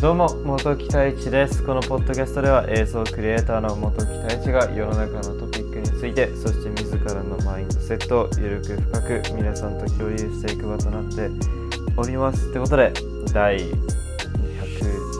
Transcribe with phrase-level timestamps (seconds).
[0.00, 1.62] どうも元木太一です。
[1.62, 11.28] このポッドキャストでは映像クリエイターの元木太一が世の中のトピックについてそして自らのマインドセットをゆるく深く皆さんと共有していく場となって
[11.98, 12.48] おります。
[12.48, 12.94] ってことで
[13.34, 13.70] 第100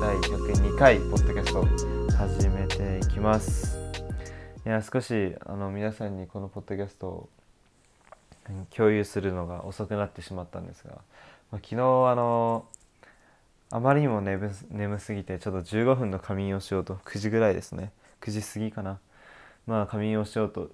[0.00, 3.78] 第102回ポッドキャスト始めていきます。
[4.64, 7.28] いや少しあの皆さんにこのポッドキャストを
[8.74, 10.98] 共有するのが遅くなってしまったんですが、ま
[11.52, 11.78] あ、昨日あ
[12.14, 12.66] の
[13.70, 17.92] あまりにも眠眠すぎてちょっと15分の仮眠をしようと9時ぐらいですね。
[18.20, 18.98] 9時過ぎかな。
[19.66, 20.70] まあ仮眠をしようと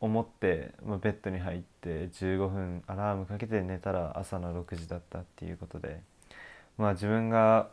[0.00, 6.00] 思って、まあ、ベッドに入って15分アラームかけて寝たら朝の6時だったっていうことで
[6.78, 7.68] まあ自分が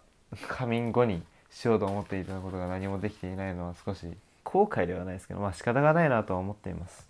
[0.49, 4.05] 仮眠後にしようと思っていたことが何もできていないのは少し
[4.43, 7.06] 後悔ではないですけどまあ仕方がないなとは思っています。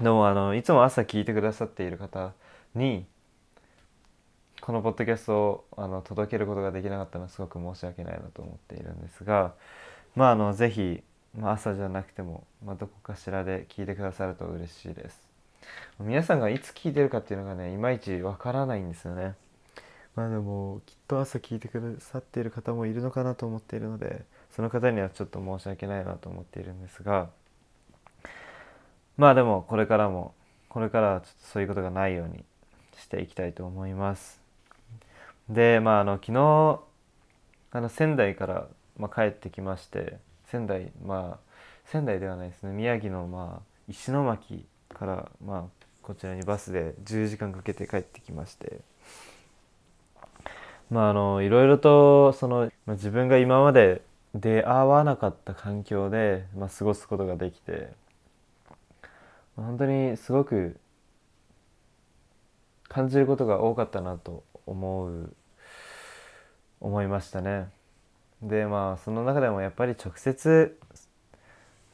[0.00, 2.32] でもあのいつも朝聞いてくださっている方
[2.74, 3.04] に
[4.60, 9.54] このポッドキャストをあの届けることができなかったのはすごく申し訳ないなと思っているんですが
[10.14, 11.02] まああのぜひ、
[11.36, 15.20] まあ、朝じゃなくても、まあ、どこかしらで聞いてくださると嬉しいです。
[16.00, 19.34] 皆さんがいつ聞いてるかっていうのがねいまいちわからないんですよね。
[20.14, 27.30] まあでもきっと朝聞いてくださっている方もいるのかなと思っているのでその方にはちょっと申し訳ないなと思っているんですが
[29.18, 30.32] まあでもこれからも
[30.68, 32.44] これからはちょっとそういうことがないように
[32.96, 34.40] していきたいと思います。
[35.50, 36.80] でまああの昨日
[37.72, 41.48] あの仙台から、まあ、帰ってきまして仙台まあ
[41.86, 42.72] 仙台ではないですね。
[42.72, 48.80] 宮城の、まあ、石巻から、まあ、こちらにバスで10時間かけて帰ってきまして。
[50.90, 54.00] まああのいろいろとその、まあ、自分が今まで
[54.34, 57.90] 出会わなかった環境で、まあ、過ごすことができて
[59.62, 60.78] 本当にすごく
[62.88, 65.34] 感じることが多かったなと思う
[66.80, 67.68] 思いましたね。
[68.42, 70.78] でまあその中でもやっぱり直接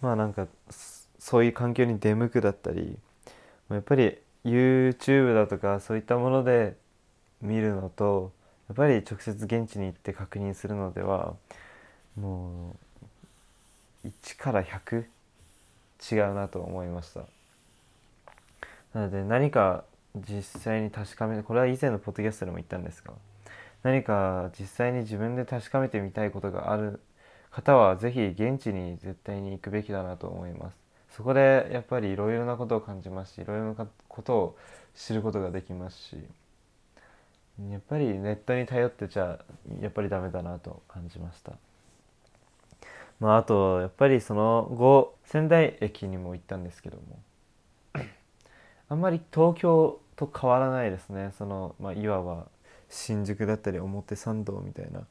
[0.02, 0.46] まあなんか
[1.18, 2.98] そういう環境に出向くだったり
[3.70, 6.76] やっぱり YouTube だとかそういったもので
[7.40, 8.32] 見るのと
[8.68, 11.34] やっぱり直接現地に行って確認するのでは
[12.16, 12.76] も
[14.04, 15.06] う1から100
[16.12, 17.33] 違うなと思いました。
[18.94, 19.84] なので何か
[20.16, 23.12] 実際に確かめこれは以前のポッドキャストでも言ったんですが
[23.82, 27.00] 何か実際に自分で確かめてみたいことがある
[27.50, 30.76] 方は是非現地に絶対に行くべきだなと思います。
[31.10, 34.56] そこでやっぱりいろいろなことを感じますしいろいろなことを
[34.96, 36.16] 知ることができますし
[37.70, 39.38] やっぱりネットに頼ってちゃ
[39.80, 41.52] やっぱりダメだなと感じました。
[43.20, 47.02] まああとやっぱりその後仙台駅にも行ったんですけども
[48.88, 51.32] あんまり東京と変わらないですね。
[51.38, 52.46] その、まあ、いわば
[52.88, 55.06] 新宿だったり表参道みたいな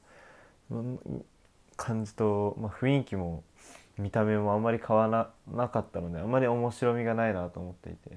[1.76, 3.44] 感じと、まあ、雰囲気も
[3.98, 8.10] 見た目もあんまり変わらなかったのであんまり面白みがないなと思っていて、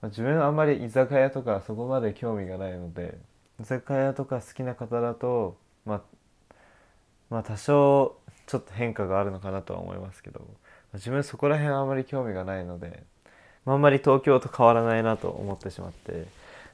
[0.00, 3.18] まあ、自分はあんまり居酒屋とかそこまで興味がないので
[3.60, 6.02] 居酒屋とか好きな方だと、まあ、
[7.30, 10.46] まあ多少ちょっと変化があるのかなとは思いますけど
[10.92, 13.02] 自分そこら辺あんまり興味がないので、
[13.72, 16.26] あ、あんまり東京と変わらないなと思ってしまって。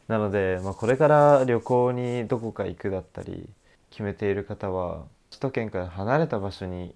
[0.09, 3.49] なので、まあ、これから旅行にどこか行くだったり
[3.91, 6.95] 決めている方は首都圏から離れた場所に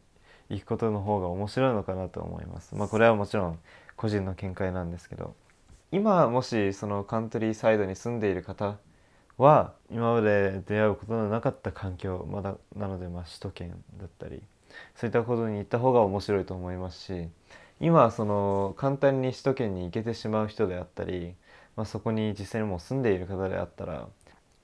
[0.51, 2.75] 行くことの方が面白いのかなと思います。
[2.75, 3.59] まあ、これはもちろん
[3.97, 5.35] 個人の見解なんですけど
[5.93, 8.79] 今もしそのカントリーサイドに住んでいる方
[9.39, 14.43] は今まで出会うことのなかった環境まだなのでまあ首都圏だったり
[14.97, 17.29] そういったことに行った方が面白いと思いますし
[17.81, 21.35] 今その簡単に首都圏に行けてしまう人であったり
[21.77, 24.09] まあ、そこに実際にもう住んでいる方であったら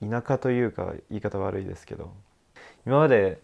[0.01, 2.13] 田舎というか言い方悪いですけど
[2.85, 3.39] 今まで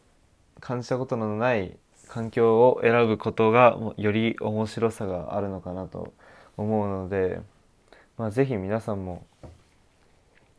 [0.59, 6.13] 感じたことのない環境を選ぶことがより面白さがあるのかなと
[6.55, 7.41] 思うので、
[8.17, 9.25] まあ、ぜひ皆さんも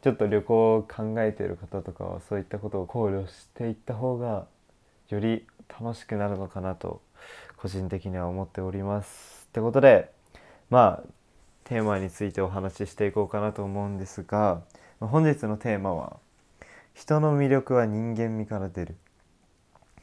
[0.02, 4.46] ちょっと旅行を考えている方とかはそういったことを考慮していった方が
[5.08, 7.00] より楽しくなるのかなと
[7.60, 9.46] 個人的には思っております。
[9.48, 10.10] ってことで
[10.70, 11.08] まあ
[11.64, 14.62] テーマについてお話ししていこうかなと思うんですが
[15.00, 16.18] 本日のテーマは
[16.94, 18.96] 「人の魅力は人間味から出る」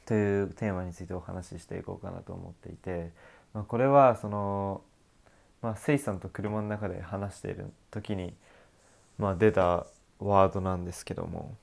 [0.06, 3.12] というテーマについてお話ししていこうかなと思っていて、
[3.54, 4.82] まあ、これはその、
[5.62, 8.36] まあ、セイさんと車の中で話している時に、
[9.18, 9.88] まあ、出た
[10.20, 11.56] ワードなんですけども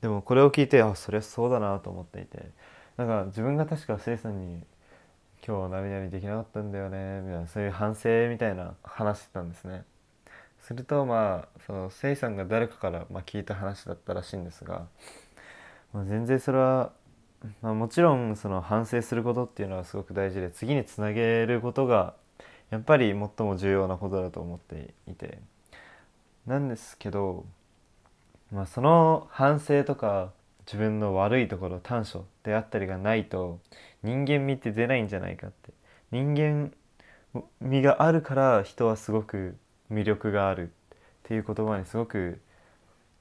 [0.00, 2.50] でもこれを聞いてあそりゃそうだなと思っていて
[2.96, 4.62] なんか自分が確かセイさんに
[5.46, 9.84] 今日何々できなかったんだよねみたいなそういう反省みたいな話してたんですね。
[10.60, 14.86] するとまあそのせいさんが誰かから、ま、聞いた話だったらしいんですが、
[15.92, 16.92] まあ、全然それは、
[17.62, 22.14] まあ、もちろんその反省することっていうのはすごく大事で次につなげることが
[22.70, 25.38] やっぱり最も重要なことだと思っていて。
[26.48, 27.44] なんですけど、
[28.50, 30.32] まあ、その反省とか
[30.68, 33.58] 自分の悪いところ短所であったりがないと
[34.02, 35.72] 人間味って出ないんじゃないかって。
[36.10, 36.70] 人間
[37.62, 39.56] 味があるから人はすごく
[39.90, 40.70] 魅力があるっ
[41.22, 42.38] ていう言葉にすごく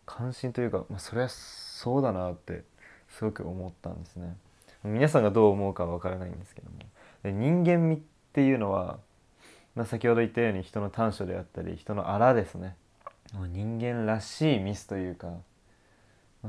[0.06, 2.64] 関心というか、まあ、それはそうだなって
[3.10, 4.36] すごく思ったんですね。
[4.84, 6.78] 皆さんがどう思うかは分からないんですけども。
[7.24, 8.00] で人間味っ
[8.34, 9.00] ていうのは、
[9.74, 12.76] まあ、先ほど言ったように人の短所であったり人のあらですね。
[13.34, 15.34] 人間らしいミスというか、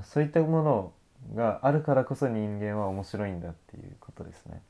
[0.05, 0.93] そういったもの
[1.35, 4.61] があるからこそ人間は面白いんだっていうことですね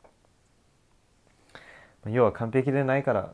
[2.06, 3.32] 要は完璧でないから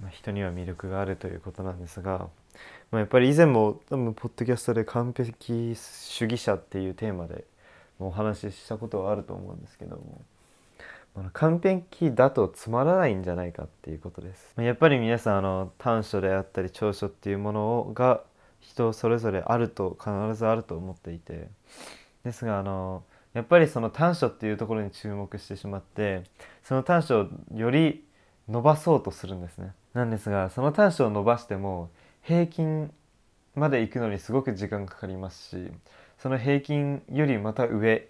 [0.00, 2.28] まあ、人には魅力があるということなんですが、
[2.90, 7.44] まあ、やっぱり以前も多分ポッドキャストで完璧主義者っていうテーマで
[7.98, 10.22] お話ししたことはあると思うんですけども、
[11.16, 14.52] まあ、完璧だとつまらないんじゃないかっていうことです。
[14.56, 18.22] まあ、やっぱり皆さんあの短所であったり長所っていうものが
[18.60, 21.48] 人それぞれあると必ずあると思っていて
[22.24, 26.24] ですがあのやっぱりその短所っていうところに注目してしまって
[26.62, 28.04] その短所をより
[28.48, 29.72] 伸ばそうとするんですね。
[29.94, 31.90] なんですがその短所を伸ばしても
[32.22, 32.92] 平均
[33.54, 35.70] まで行くのにすごく時間かかりますし
[36.18, 38.08] その平均よりまた上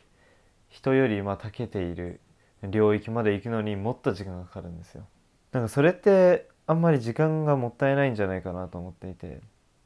[0.70, 2.20] 人よりまたけている
[2.62, 5.06] 領域まで行くのにもっと時間がかかるんですよ。
[5.52, 9.40] なんかそれってあんまり時間がもったいないんじゃないかなと思っていて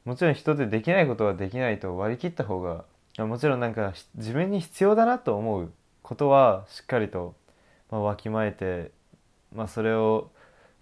[0.05, 2.85] もちろん人でできないことはできないと割り切った方が
[3.19, 5.71] もちろんなんか自分に必要だなと思う
[6.01, 7.35] ことはしっかりと、
[7.91, 8.91] まわきまえて、
[9.53, 10.31] まあ、それを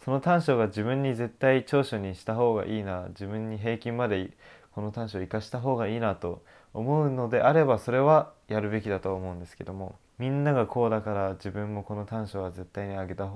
[0.04, 4.32] その短所が自分に絶対長所にした方がいいな自分に平均まで
[4.72, 6.42] この短所を生かした方がいいなと
[6.74, 13.30] 思うのであればそれはやるべきだと思うんですけどもみんながこうだから自分もこの短所は絶対に上げた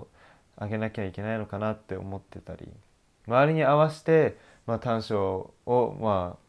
[0.60, 2.70] 上げなきゃいけないのかなって思ってたり
[3.28, 6.46] 周りに合わせて、まあ、短所をまあ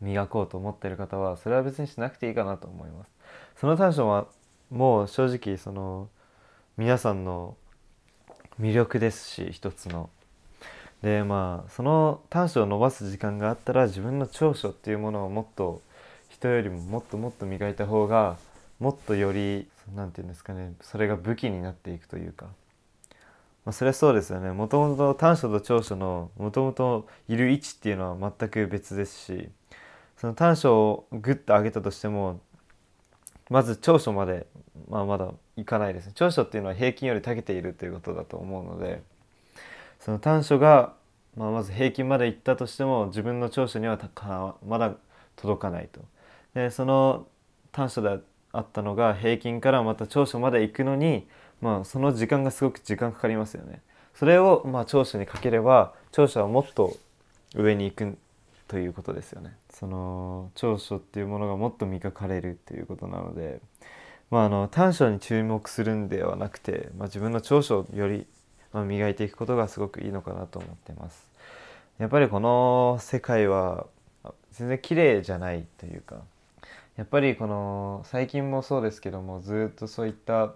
[0.00, 3.10] 磨こうと思ってる方はそれは別にしなくていいかなと思います。
[3.56, 4.26] その短所は
[4.70, 6.08] もう正直その
[6.76, 7.56] 皆さんの
[8.58, 10.08] 魅力ですし一つの。
[11.02, 15.80] でまあその短所を伸ばす時間があったら自分の長所っていうものをもっと
[16.28, 18.36] 人よりももっともっと磨いた方が
[18.78, 22.46] もっとより何て言うんですかねそれが武器になっていくというか、
[23.70, 24.50] まあ、それはそうですよね。
[24.50, 29.48] もともと短所と長所のもともといる位置っていうのは全く別ですし
[30.16, 32.40] その短所をグッと上げたとしても
[33.48, 34.48] まず長所まで、
[34.88, 36.12] まあ、まだいかないですね。
[36.16, 39.02] 長所っていうのは平均より長けているということだと思うので
[40.00, 40.94] その短所が、
[41.36, 44.00] まあ、まず平均までいったとしても自分の長所には
[44.66, 44.94] まだ
[45.36, 46.00] 届かないと。
[46.54, 47.28] でその
[47.70, 48.18] 短所で
[48.52, 51.28] あったのが平均からまた長所まで行くのに、
[51.60, 53.80] まあ、その時間がすごく時間かかりますよね。
[54.14, 56.96] それをまあ長所にかければ長所はもっと
[57.54, 58.18] 上に行く
[58.68, 59.56] ということですよね。
[59.70, 63.60] その長所っていうものがもっと磨かれるっていうことなので、
[64.30, 68.26] まあ、あの短所に注目するんではなくて、まあ、自分の長所より、
[68.72, 71.30] ま磨いていくことがすごくいいのかなと思ってます。
[71.98, 73.86] やっぱりこの世界は
[74.52, 76.16] 全然綺麗じゃないというか
[76.96, 80.52] やっぱりこの最近もそうですけどもずっとそういった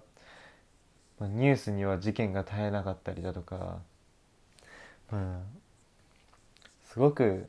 [1.28, 3.78] ニュースには事件が絶えなかったりだとか、
[5.11, 5.43] まあ、
[6.93, 7.49] すごく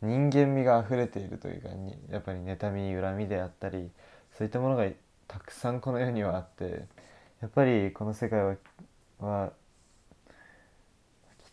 [0.00, 1.68] 人間味が溢れているというか
[2.10, 3.90] やっぱり妬み恨みであったり
[4.36, 4.86] そういったものが
[5.26, 6.84] たくさんこの世にはあって
[7.40, 8.56] やっぱりこの世界は
[9.18, 9.52] は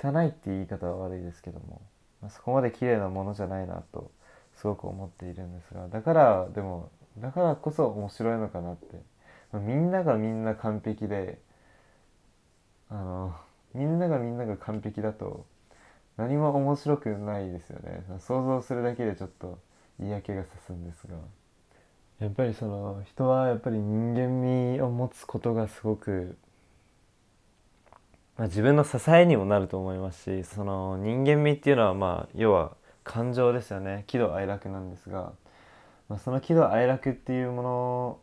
[0.03, 1.81] 汚いって言い方は悪いですけども、
[2.21, 4.11] まあ、そこまで綺麗なものじゃないなと
[4.55, 9.01] すごく思っているんですがだからでもだからこそ面白いのかなって、
[9.59, 11.39] みんながみんな完璧で
[12.89, 13.35] あの
[13.73, 15.45] みんながみんなが完璧だと
[16.17, 18.03] 何も面白くないですよね。
[18.19, 19.59] 想像するだけでちょっと
[19.99, 21.15] 嫌気がさすんですが。
[22.19, 26.37] やっぱりその人はやっぱり人間味を持つことがすごく、
[28.37, 34.05] まあ、自分の支えにもなると思いますしその人間味っていうのはまあ要は感情ですよね。
[34.07, 35.33] 喜怒哀楽なんですが、
[36.07, 38.19] まあ、その喜怒哀楽っていうもの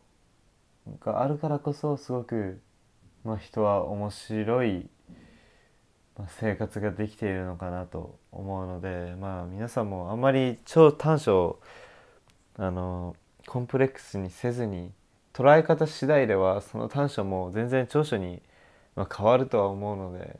[1.01, 2.61] があるからこそすごく、
[3.23, 4.89] まあ、人は面白い
[6.17, 11.59] まあ、生活ができているのかなと思うので、まあ、皆さんもあんまり超短所
[12.57, 13.15] あの
[13.47, 14.91] コンプレックスにせずに
[15.33, 18.41] 捉え方次第ではその短所も全然長所に、
[18.95, 20.39] ま、変わるとは思うので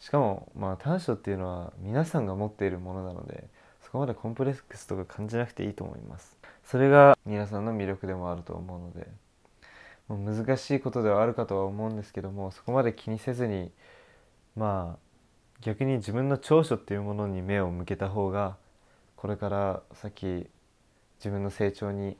[0.00, 3.44] しかもまあ短所っていうのは皆さんが持っているものなので
[3.86, 9.06] そこまでコンプレックスとか感じなくていいと思いますそれが皆さんの魅力でもあると思うので
[10.08, 13.70] もう難しいことではあるかとは思うんですけどもそこまで気にせずに
[14.56, 15.06] まあ
[15.60, 18.56] 逆に自分の長所っていうものに目を向けた方が
[19.14, 20.48] これから先
[21.18, 22.16] 自分の成長に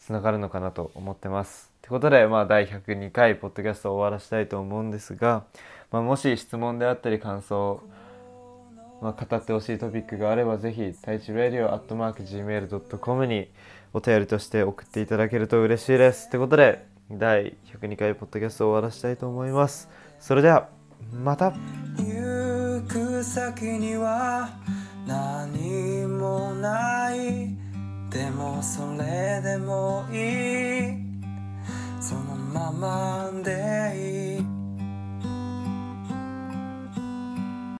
[0.00, 1.70] つながるのかなと思ってます。
[1.78, 5.44] ってことで、まあ、第102回ポッドキャストを終わらしたいと思うんですが、
[5.90, 7.82] まあ、もし質問であったり感想、
[9.02, 13.48] まあ、語ってほしいトピックがあればぜひ太一 radio.gmail.com に
[13.92, 16.28] お便りとして送っていただけると嬉しいです。
[16.28, 19.88] ってことで第102回ポッドキャストを終わらしたいと思います。
[20.20, 20.68] それでは
[21.12, 21.52] また
[21.96, 24.50] 行く先には
[25.04, 27.56] 何もない
[28.08, 30.96] でもそれでもいい
[32.00, 34.61] そのままでいい